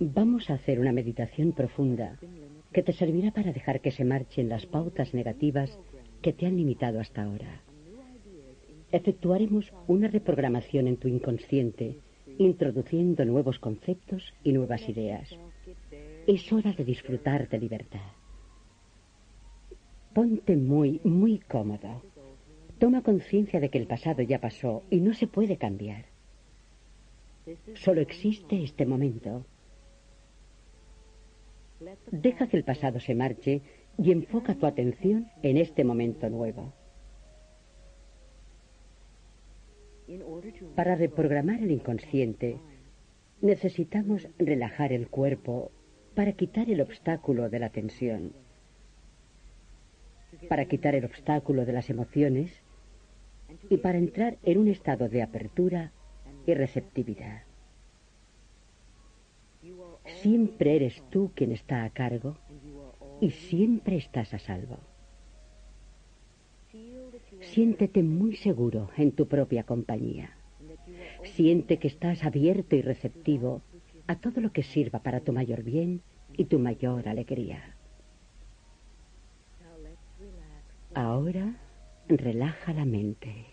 [0.00, 2.18] Vamos a hacer una meditación profunda
[2.72, 5.78] que te servirá para dejar que se marchen las pautas negativas
[6.22, 7.62] que te han limitado hasta ahora.
[8.92, 11.98] Efectuaremos una reprogramación en tu inconsciente,
[12.38, 15.28] introduciendo nuevos conceptos y nuevas ideas.
[16.26, 18.12] Es hora de disfrutar de libertad.
[20.12, 22.02] Ponte muy, muy cómodo.
[22.78, 26.09] Toma conciencia de que el pasado ya pasó y no se puede cambiar.
[27.74, 29.44] Solo existe este momento.
[32.10, 33.62] Deja que el pasado se marche
[33.98, 36.72] y enfoca tu atención en este momento nuevo.
[40.74, 42.58] Para reprogramar el inconsciente,
[43.40, 45.70] necesitamos relajar el cuerpo
[46.14, 48.32] para quitar el obstáculo de la tensión
[50.48, 52.52] para quitar el obstáculo de las emociones
[53.68, 55.92] y para entrar en un estado de apertura
[56.54, 57.42] receptividad.
[60.22, 62.36] Siempre eres tú quien está a cargo
[63.20, 64.78] y siempre estás a salvo.
[67.40, 70.36] Siéntete muy seguro en tu propia compañía.
[71.22, 73.62] Siente que estás abierto y receptivo
[74.06, 76.02] a todo lo que sirva para tu mayor bien
[76.36, 77.76] y tu mayor alegría.
[80.94, 81.56] Ahora
[82.08, 83.46] relaja la mente.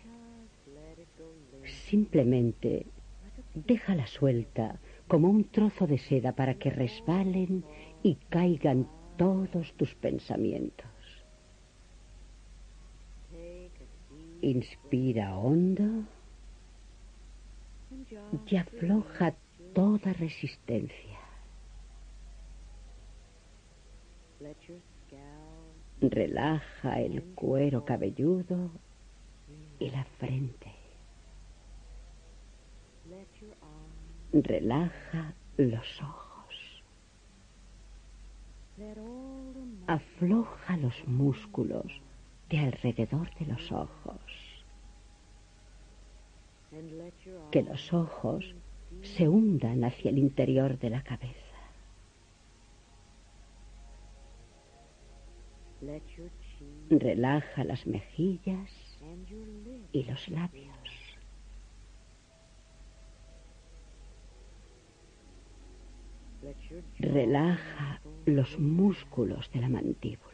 [1.89, 2.85] Simplemente
[3.53, 7.63] déjala suelta como un trozo de seda para que resbalen
[8.03, 10.85] y caigan todos tus pensamientos.
[14.41, 16.03] Inspira hondo
[18.45, 19.33] y afloja
[19.73, 21.19] toda resistencia.
[26.01, 28.71] Relaja el cuero cabelludo
[29.79, 30.76] y la frente.
[34.33, 36.83] Relaja los ojos.
[39.87, 42.01] Afloja los músculos
[42.49, 44.21] de alrededor de los ojos.
[47.51, 48.55] Que los ojos
[49.01, 51.47] se hundan hacia el interior de la cabeza.
[56.89, 58.71] Relaja las mejillas
[59.91, 60.76] y los labios.
[66.99, 70.27] Relaja los músculos de la mandíbula.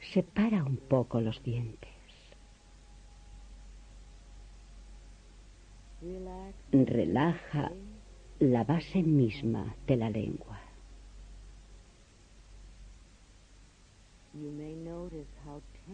[0.00, 1.90] Separa un poco los dientes.
[6.72, 7.72] Relaja
[8.38, 10.60] la base misma de la lengua.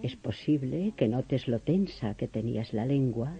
[0.02, 3.32] Es posible que notes lo tensa que tenías la lengua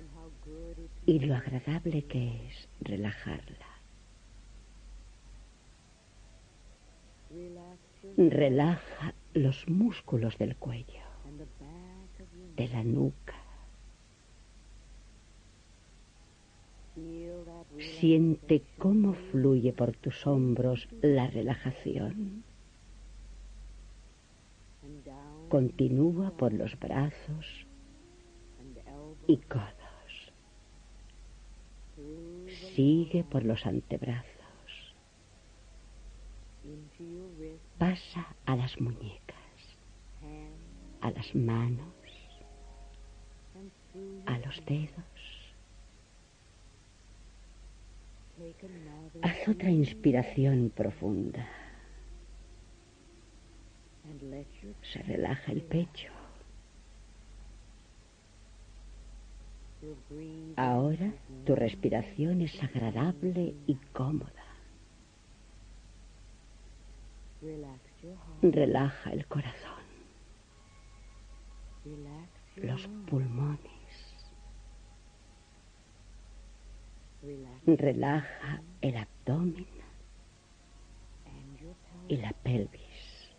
[1.07, 3.67] y lo agradable que es relajarla.
[8.17, 11.03] Relaja los músculos del cuello,
[12.57, 13.35] de la nuca.
[17.79, 22.45] Siente cómo fluye por tus hombros la relajación.
[25.49, 27.67] Continúa por los brazos
[29.27, 29.84] y codos.
[32.75, 34.35] Sigue por los antebrazos.
[37.79, 39.37] Pasa a las muñecas,
[41.01, 41.95] a las manos,
[44.27, 45.15] a los dedos.
[49.23, 51.47] Haz otra inspiración profunda.
[54.83, 56.24] Se relaja el pecho.
[60.56, 61.12] Ahora
[61.45, 64.31] tu respiración es agradable y cómoda.
[68.43, 69.83] Relaja el corazón,
[72.56, 73.71] los pulmones.
[77.67, 79.67] Relaja el abdomen
[82.09, 83.35] y la pelvis.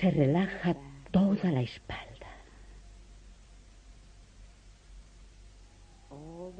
[0.00, 0.76] Se relaja
[1.10, 2.13] toda la espalda.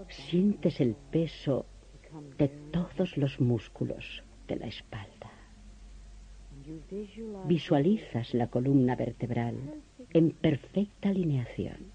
[0.08, 1.66] Sientes el peso
[2.38, 5.30] de todos los músculos de la espalda.
[7.46, 9.56] Visualizas la columna vertebral
[10.12, 11.92] en perfecta alineación.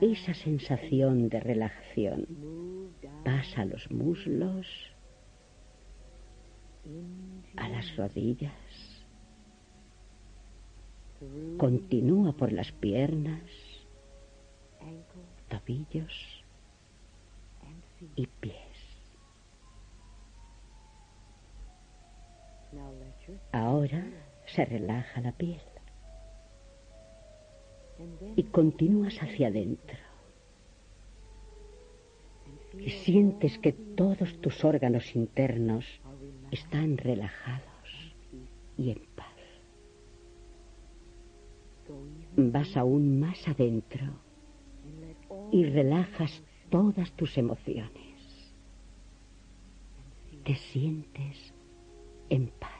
[0.00, 2.26] Esa sensación de relajación
[3.24, 4.66] pasa a los muslos,
[7.56, 8.52] a las rodillas,
[11.56, 13.42] Continúa por las piernas,
[15.48, 16.44] tobillos
[18.16, 18.54] y pies.
[23.52, 24.04] Ahora
[24.46, 25.60] se relaja la piel
[28.36, 29.96] y continúas hacia adentro.
[32.78, 35.84] Y sientes que todos tus órganos internos
[36.50, 38.14] están relajados
[38.76, 39.28] y en paz.
[42.36, 44.23] Vas aún más adentro
[45.54, 48.18] y relajas todas tus emociones.
[50.44, 51.54] Te sientes
[52.28, 52.72] en paz.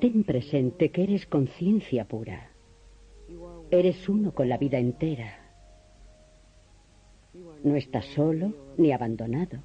[0.00, 2.48] Ten presente que eres conciencia pura.
[3.70, 5.38] Eres uno con la vida entera.
[7.62, 9.58] No estás solo ni abandonado,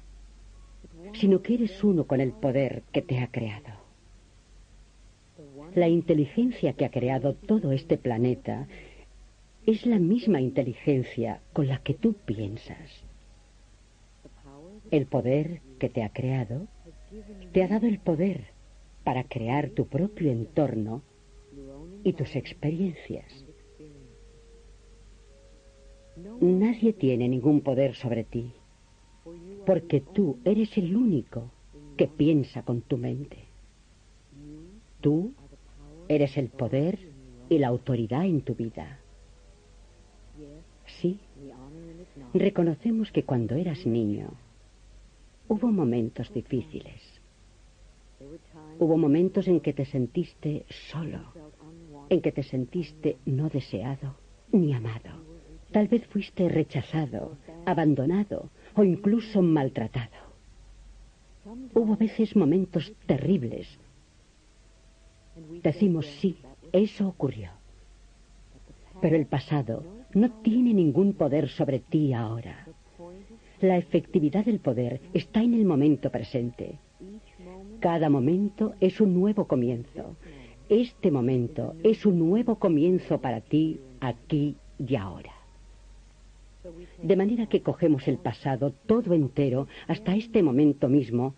[1.14, 3.72] sino que eres uno con el poder que te ha creado.
[5.74, 8.68] La inteligencia que ha creado todo este planeta
[9.66, 13.04] es la misma inteligencia con la que tú piensas.
[14.92, 16.68] El poder que te ha creado
[17.52, 18.44] te ha dado el poder
[19.02, 21.02] para crear tu propio entorno
[22.04, 23.44] y tus experiencias.
[26.40, 28.52] Nadie tiene ningún poder sobre ti,
[29.66, 31.50] porque tú eres el único
[31.96, 33.38] que piensa con tu mente.
[35.00, 35.32] Tú
[36.08, 37.10] eres el poder
[37.48, 39.00] y la autoridad en tu vida.
[40.86, 41.18] Sí,
[42.34, 44.30] reconocemos que cuando eras niño
[45.48, 47.16] hubo momentos difíciles
[48.78, 51.20] Hubo momentos en que te sentiste solo,
[52.08, 54.16] en que te sentiste no deseado
[54.52, 55.24] ni amado.
[55.72, 60.20] Tal vez fuiste rechazado, abandonado o incluso maltratado.
[61.74, 63.66] Hubo a veces momentos terribles.
[65.62, 66.38] Decimos sí,
[66.72, 67.50] eso ocurrió.
[69.00, 69.84] Pero el pasado
[70.14, 72.66] no tiene ningún poder sobre ti ahora.
[73.60, 76.78] La efectividad del poder está en el momento presente.
[77.80, 80.16] Cada momento es un nuevo comienzo.
[80.68, 85.32] Este momento es un nuevo comienzo para ti, aquí y ahora.
[87.02, 91.34] De manera que cogemos el pasado todo entero hasta este momento mismo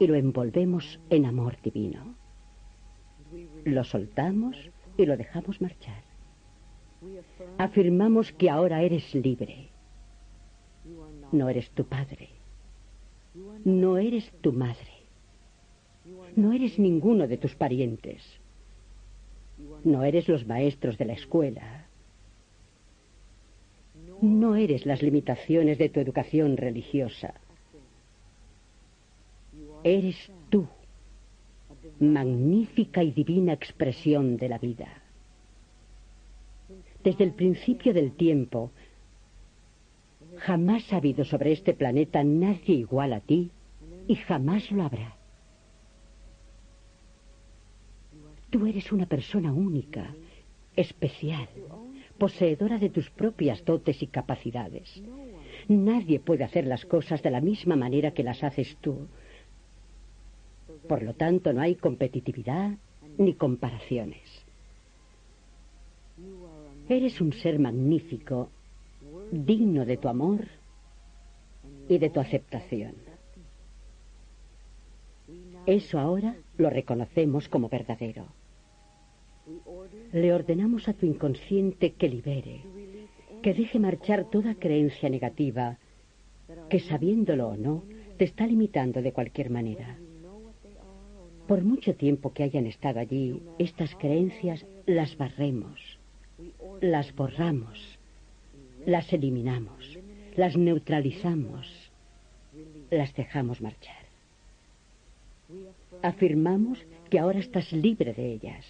[0.00, 2.14] y lo envolvemos en amor divino.
[3.64, 4.56] Lo soltamos
[4.96, 6.11] y lo dejamos marchar.
[7.58, 9.68] Afirmamos que ahora eres libre.
[11.32, 12.28] No eres tu padre.
[13.64, 14.92] No eres tu madre.
[16.36, 18.22] No eres ninguno de tus parientes.
[19.84, 21.86] No eres los maestros de la escuela.
[24.20, 27.34] No eres las limitaciones de tu educación religiosa.
[29.84, 30.68] Eres tú,
[31.98, 35.01] magnífica y divina expresión de la vida.
[37.02, 38.70] Desde el principio del tiempo,
[40.38, 43.50] jamás ha habido sobre este planeta nadie igual a ti
[44.06, 45.16] y jamás lo habrá.
[48.50, 50.14] Tú eres una persona única,
[50.76, 51.48] especial,
[52.18, 55.02] poseedora de tus propias dotes y capacidades.
[55.68, 59.08] Nadie puede hacer las cosas de la misma manera que las haces tú.
[60.88, 62.72] Por lo tanto, no hay competitividad
[63.16, 64.41] ni comparaciones.
[66.88, 68.50] Eres un ser magnífico,
[69.30, 70.46] digno de tu amor
[71.88, 72.94] y de tu aceptación.
[75.66, 78.26] Eso ahora lo reconocemos como verdadero.
[80.12, 82.62] Le ordenamos a tu inconsciente que libere,
[83.42, 85.78] que deje marchar toda creencia negativa
[86.68, 87.84] que sabiéndolo o no
[88.18, 89.98] te está limitando de cualquier manera.
[91.46, 95.98] Por mucho tiempo que hayan estado allí, estas creencias las barremos,
[96.82, 97.98] las borramos,
[98.84, 99.98] las eliminamos,
[100.36, 101.66] las neutralizamos,
[102.90, 104.04] las dejamos marchar.
[106.02, 108.66] Afirmamos que ahora estás libre de ellas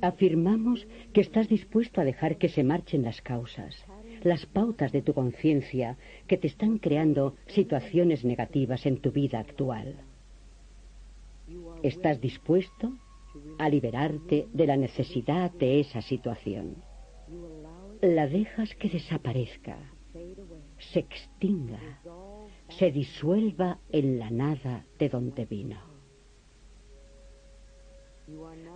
[0.00, 3.74] Afirmamos que estás dispuesto a dejar que se marchen las causas,
[4.22, 5.96] las pautas de tu conciencia
[6.28, 9.96] que te están creando situaciones negativas en tu vida actual.
[11.82, 12.92] Estás dispuesto
[13.58, 16.76] a liberarte de la necesidad de esa situación.
[18.06, 19.76] La dejas que desaparezca,
[20.78, 22.00] se extinga,
[22.68, 25.80] se disuelva en la nada de donde vino.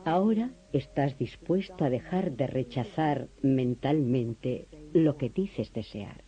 [0.04, 6.25] Ahora estás dispuesto a dejar de rechazar mentalmente lo que dices desear.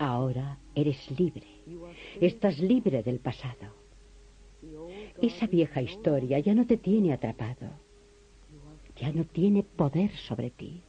[0.00, 1.46] Ahora eres libre.
[2.20, 3.76] Estás libre del pasado.
[5.20, 7.81] Esa vieja historia ya no te tiene atrapado.
[9.02, 10.80] Ya no tiene poder sobre ti.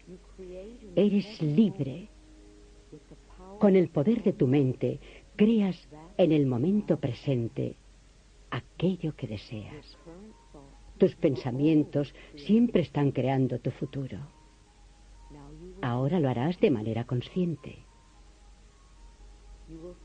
[0.96, 2.10] Eres libre.
[3.60, 5.00] Con el poder de tu mente,
[5.36, 7.76] creas en el momento presente
[8.52, 9.98] aquello que deseas.
[11.00, 14.20] Tus pensamientos siempre están creando tu futuro.
[15.82, 17.80] Ahora lo harás de manera consciente.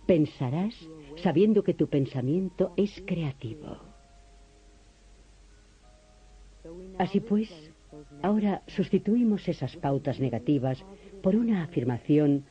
[0.07, 0.75] Pensarás
[1.17, 3.77] sabiendo que tu pensamiento es creativo.
[6.99, 7.68] Así pues,
[8.23, 10.85] ahora sustituimos esas pautas negativas
[11.23, 12.45] por una afirmación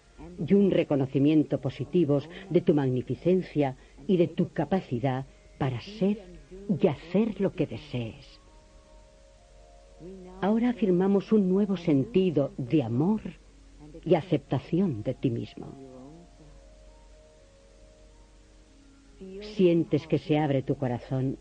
[0.45, 3.75] y un reconocimiento positivos de tu magnificencia
[4.07, 5.25] y de tu capacidad
[5.57, 6.21] para ser
[6.81, 8.39] y hacer lo que desees.
[10.41, 13.21] Ahora afirmamos un nuevo sentido de amor
[14.05, 15.73] y aceptación de ti mismo.
[19.55, 21.39] Sientes que se abre tu corazón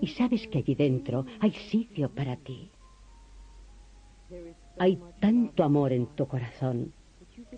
[0.00, 2.70] y sabes que allí dentro hay sitio para ti.
[4.78, 6.92] Hay tanto amor en tu corazón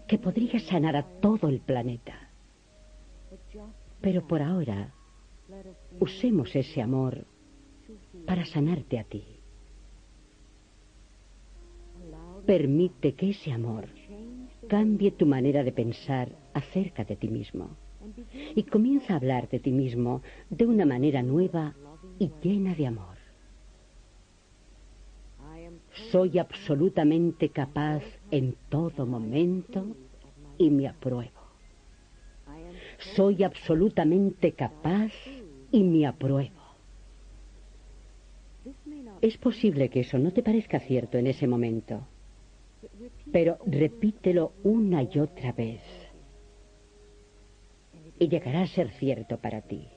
[0.07, 2.31] que podría sanar a todo el planeta.
[4.01, 4.93] Pero por ahora,
[5.99, 7.25] usemos ese amor
[8.27, 9.25] para sanarte a ti.
[12.47, 13.89] Permite que ese amor
[14.69, 17.71] cambie tu manera de pensar acerca de ti mismo
[18.55, 21.75] y comienza a hablar de ti mismo de una manera nueva
[22.19, 23.18] y llena de amor.
[26.11, 29.85] Soy absolutamente capaz en todo momento
[30.57, 31.33] y me apruebo.
[33.15, 35.13] Soy absolutamente capaz
[35.71, 36.57] y me apruebo.
[39.21, 42.07] Es posible que eso no te parezca cierto en ese momento,
[43.33, 45.83] pero repítelo una y otra vez
[48.19, 49.89] y llegará a ser cierto para ti.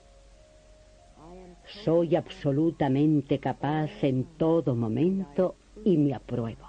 [1.83, 6.67] Soy absolutamente capaz en todo momento y me apruebo.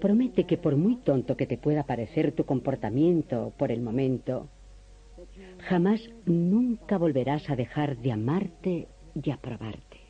[0.00, 4.48] Promete que por muy tonto que te pueda parecer tu comportamiento por el momento,
[5.60, 10.00] jamás nunca volverás a dejar de amarte y aprobarte.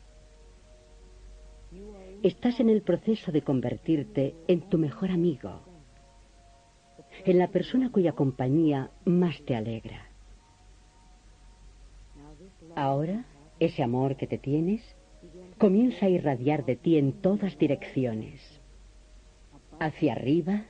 [2.23, 5.61] Estás en el proceso de convertirte en tu mejor amigo,
[7.23, 10.09] en la persona cuya compañía más te alegra.
[12.75, 13.25] Ahora,
[13.59, 14.81] ese amor que te tienes
[15.57, 18.41] comienza a irradiar de ti en todas direcciones.
[19.79, 20.65] Hacia arriba,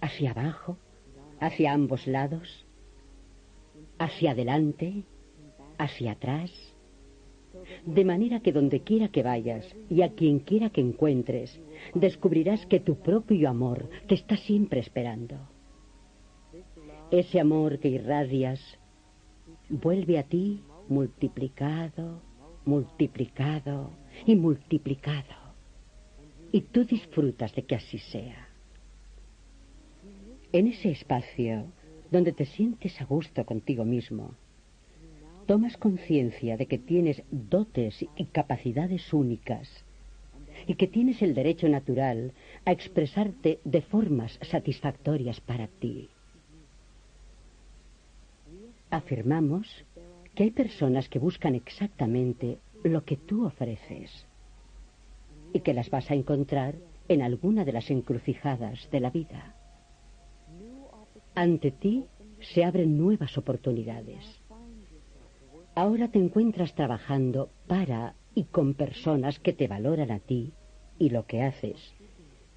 [0.00, 0.78] hacia abajo,
[1.40, 2.66] hacia ambos lados,
[3.98, 5.04] hacia adelante,
[5.78, 6.50] hacia atrás,
[7.86, 11.60] de manera que donde quiera que vayas y a quien quiera que encuentres,
[11.94, 15.36] descubrirás que tu propio amor te está siempre esperando.
[17.10, 18.60] Ese amor que irradias
[19.68, 22.20] vuelve a ti multiplicado,
[22.64, 23.90] multiplicado
[24.26, 25.34] y multiplicado.
[26.52, 28.48] Y tú disfrutas de que así sea.
[30.52, 31.66] En ese espacio
[32.10, 34.34] donde te sientes a gusto contigo mismo,
[35.46, 39.84] tomas conciencia de que tienes dotes y capacidades únicas
[40.66, 42.32] y que tienes el derecho natural
[42.64, 46.08] a expresarte de formas satisfactorias para ti.
[48.90, 49.84] Afirmamos
[50.34, 54.26] que hay personas que buscan exactamente lo que tú ofreces
[55.52, 56.74] y que las vas a encontrar
[57.08, 59.54] en alguna de las encrucijadas de la vida.
[61.34, 62.06] Ante ti
[62.40, 64.24] se abren nuevas oportunidades.
[65.74, 70.52] Ahora te encuentras trabajando para y con personas que te valoran a ti
[70.98, 71.94] y lo que haces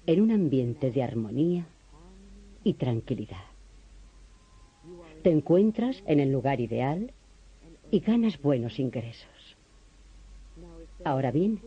[0.06, 1.66] en un ambiente de armonía
[2.64, 3.44] y tranquilidad.
[5.22, 7.12] Te encuentras en el lugar ideal
[7.90, 9.56] y ganas buenos ingresos.
[11.04, 11.60] Ahora bien,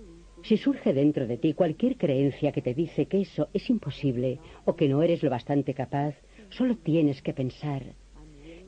[0.43, 4.75] si surge dentro de ti cualquier creencia que te dice que eso es imposible o
[4.75, 6.15] que no eres lo bastante capaz,
[6.49, 7.83] solo tienes que pensar,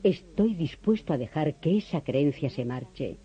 [0.02, 3.16] estoy dispuesto a dejar que esa creencia se marche.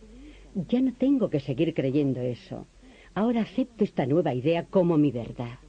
[0.67, 2.65] Ya no tengo que seguir creyendo eso.
[3.13, 5.59] Ahora acepto esta nueva idea como mi verdad.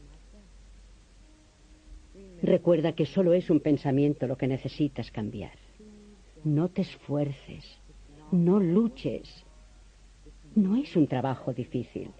[2.42, 5.52] Recuerda que solo es un pensamiento lo que necesitas cambiar.
[6.44, 7.80] No te esfuerces.
[8.32, 9.44] No luches.
[10.54, 12.12] No es un trabajo difícil.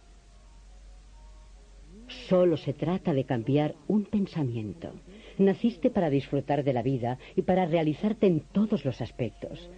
[2.29, 4.91] Solo se trata de cambiar un pensamiento.
[5.39, 9.71] Naciste para disfrutar de la vida y para realizarte en todos los aspectos.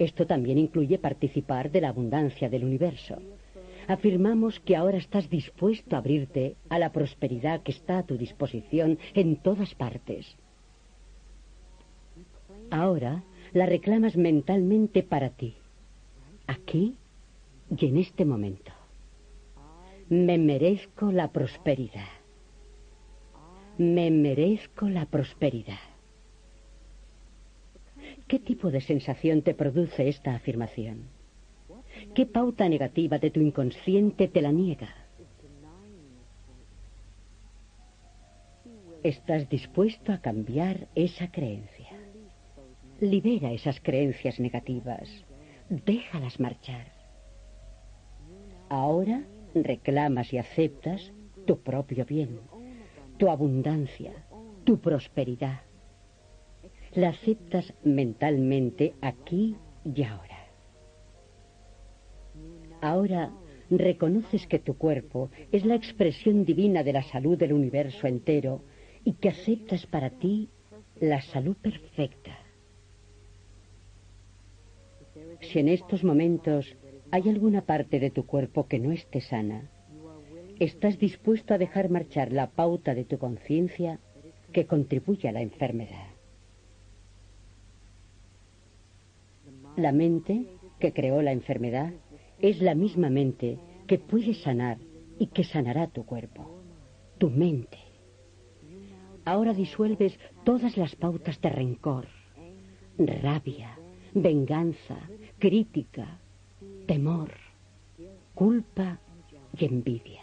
[0.00, 3.18] Esto también incluye participar de la abundancia del universo.
[3.86, 8.98] Afirmamos que ahora estás dispuesto a abrirte a la prosperidad que está a tu disposición
[9.14, 10.36] en todas partes.
[12.72, 15.54] Ahora la reclamas mentalmente para ti
[16.46, 16.96] aquí
[17.76, 18.72] y en este momento.
[20.08, 22.08] Me merezco la prosperidad.
[23.78, 25.78] Me merezco la prosperidad.
[28.28, 31.08] ¿Qué tipo de sensación te produce esta afirmación?
[32.14, 34.94] ¿Qué pauta negativa de tu inconsciente te la niega?
[39.02, 41.90] ¿Estás dispuesto a cambiar esa creencia?
[43.00, 45.08] Libera esas creencias negativas.
[45.68, 46.92] Déjalas marchar.
[48.68, 51.12] Ahora reclamas y aceptas
[51.44, 52.40] tu propio bien,
[53.18, 54.12] tu abundancia,
[54.62, 55.62] tu prosperidad.
[56.94, 60.46] La aceptas mentalmente aquí y ahora.
[62.80, 63.32] Ahora
[63.68, 68.62] reconoces que tu cuerpo es la expresión divina de la salud del universo entero
[69.04, 70.48] y que aceptas para ti
[71.00, 72.45] la salud perfecta.
[75.40, 76.76] Si en estos momentos
[77.10, 79.70] hay alguna parte de tu cuerpo que no esté sana,
[80.58, 84.00] estás dispuesto a dejar marchar la pauta de tu conciencia
[84.52, 86.08] que contribuye a la enfermedad.
[89.76, 90.46] La mente
[90.80, 91.92] que creó la enfermedad
[92.38, 94.78] es la misma mente que puede sanar
[95.18, 96.62] y que sanará tu cuerpo,
[97.18, 97.78] tu mente.
[99.24, 102.06] Ahora disuelves todas las pautas de rencor,
[102.98, 103.75] rabia,
[104.16, 104.96] venganza,
[105.38, 106.18] crítica,
[106.86, 107.32] temor,
[108.34, 108.98] culpa
[109.58, 110.22] y envidia.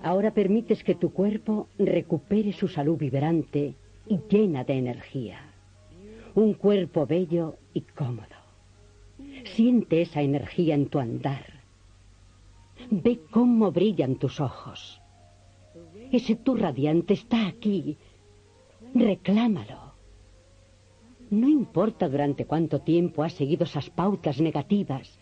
[0.00, 3.74] Ahora permites que tu cuerpo recupere su salud vibrante
[4.06, 5.40] y llena de energía.
[6.36, 8.38] Un cuerpo bello y cómodo.
[9.56, 11.44] Siente esa energía en tu andar.
[12.90, 15.00] Ve cómo brillan tus ojos.
[16.12, 17.96] Ese tú radiante está aquí.
[18.94, 19.81] Reclámalo.
[21.32, 25.18] No importa durante cuánto tiempo has seguido esas pautas negativas.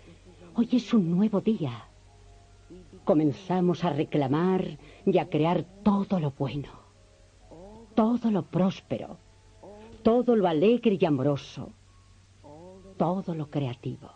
[0.56, 1.84] Hoy es un nuevo día.
[3.04, 4.76] Comenzamos a reclamar
[5.06, 6.72] y a crear todo lo bueno,
[7.94, 9.18] todo lo próspero,
[10.02, 11.70] todo lo alegre y amoroso,
[12.96, 14.10] todo lo creativo.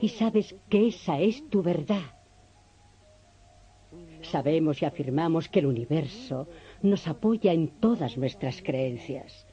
[0.00, 2.14] Y sabes que esa es tu verdad.
[4.22, 6.48] Sabemos y afirmamos que el universo
[6.80, 9.46] nos apoya en todas nuestras creencias.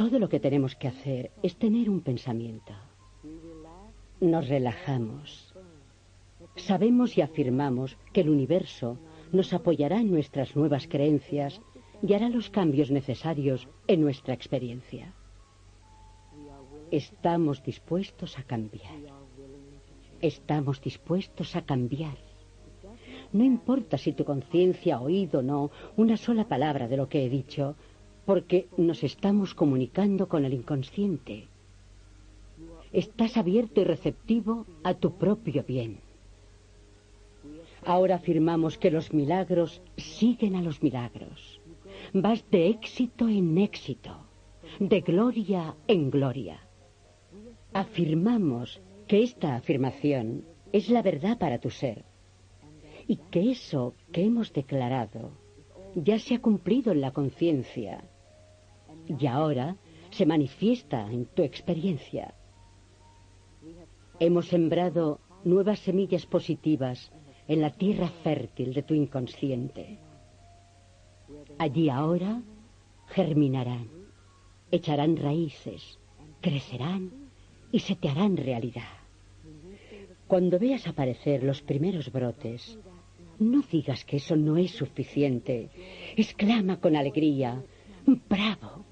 [0.00, 2.72] Todo lo que tenemos que hacer es tener un pensamiento.
[4.18, 5.54] Nos relajamos.
[6.56, 8.96] Sabemos y afirmamos que el universo
[9.30, 11.60] nos apoyará en nuestras nuevas creencias
[12.02, 15.12] y hará los cambios necesarios en nuestra experiencia.
[16.90, 19.00] Estamos dispuestos a cambiar.
[20.22, 22.16] Estamos dispuestos a cambiar.
[23.34, 27.26] No importa si tu conciencia ha oído o no una sola palabra de lo que
[27.26, 27.76] he dicho,
[28.30, 31.48] porque nos estamos comunicando con el inconsciente.
[32.92, 35.98] Estás abierto y receptivo a tu propio bien.
[37.84, 41.60] Ahora afirmamos que los milagros siguen a los milagros.
[42.12, 44.12] Vas de éxito en éxito,
[44.78, 46.60] de gloria en gloria.
[47.72, 52.04] Afirmamos que esta afirmación es la verdad para tu ser
[53.08, 55.32] y que eso que hemos declarado
[55.96, 58.04] ya se ha cumplido en la conciencia
[59.06, 59.76] y ahora
[60.10, 62.34] se manifiesta en tu experiencia.
[64.18, 67.10] Hemos sembrado nuevas semillas positivas
[67.48, 69.98] en la tierra fértil de tu inconsciente.
[71.58, 72.42] Allí ahora
[73.08, 73.88] germinarán,
[74.70, 75.98] echarán raíces,
[76.40, 77.10] crecerán
[77.72, 79.00] y se te harán realidad.
[80.26, 82.78] Cuando veas aparecer los primeros brotes,
[83.40, 85.70] no digas que eso no es suficiente.
[86.16, 87.64] Exclama con alegría,
[88.28, 88.84] bravo,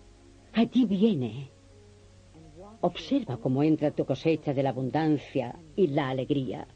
[0.52, 1.50] Allí viene.
[2.80, 6.66] Observa cómo entra tu cosecha de la abundancia y la alegría.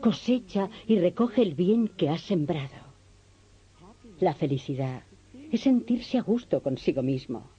[0.00, 2.88] Cosecha y recoge el bien que has sembrado.
[4.20, 5.02] La felicidad
[5.50, 7.50] es sentirse a gusto consigo mismo.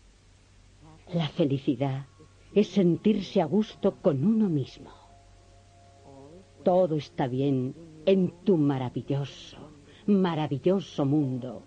[1.13, 2.05] La felicidad
[2.53, 4.91] es sentirse a gusto con uno mismo.
[6.63, 7.73] Todo está bien
[8.05, 9.57] en tu maravilloso,
[10.05, 11.63] maravilloso mundo.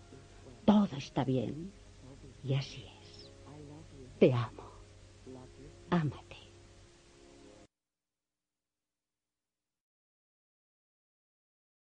[0.64, 1.72] Todo está bien.
[2.44, 2.91] Y así es.
[4.22, 4.70] Te amo.
[5.90, 6.31] Ámate.